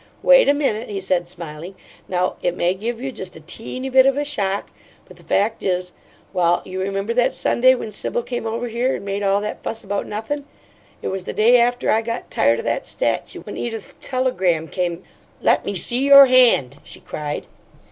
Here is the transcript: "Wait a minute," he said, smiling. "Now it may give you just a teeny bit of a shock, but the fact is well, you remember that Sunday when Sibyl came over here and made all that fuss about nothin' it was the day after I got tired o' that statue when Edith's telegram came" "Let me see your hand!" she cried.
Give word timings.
"Wait 0.23 0.49
a 0.49 0.53
minute," 0.55 0.89
he 0.89 0.99
said, 0.99 1.27
smiling. 1.27 1.75
"Now 2.07 2.37
it 2.41 2.57
may 2.57 2.73
give 2.73 2.99
you 2.99 3.11
just 3.11 3.35
a 3.35 3.39
teeny 3.39 3.87
bit 3.87 4.07
of 4.07 4.17
a 4.17 4.25
shock, 4.25 4.71
but 5.05 5.17
the 5.17 5.23
fact 5.23 5.61
is 5.61 5.93
well, 6.33 6.63
you 6.65 6.81
remember 6.81 7.13
that 7.13 7.35
Sunday 7.35 7.75
when 7.75 7.91
Sibyl 7.91 8.23
came 8.23 8.47
over 8.47 8.67
here 8.67 8.95
and 8.95 9.05
made 9.05 9.21
all 9.21 9.39
that 9.41 9.61
fuss 9.61 9.83
about 9.83 10.07
nothin' 10.07 10.45
it 11.03 11.09
was 11.09 11.25
the 11.25 11.33
day 11.33 11.59
after 11.59 11.91
I 11.91 12.01
got 12.01 12.31
tired 12.31 12.57
o' 12.57 12.63
that 12.63 12.83
statue 12.87 13.41
when 13.43 13.57
Edith's 13.57 13.93
telegram 14.01 14.67
came" 14.69 15.03
"Let 15.49 15.65
me 15.67 15.75
see 15.75 15.99
your 16.03 16.25
hand!" 16.25 16.77
she 16.83 16.99
cried. 16.99 17.45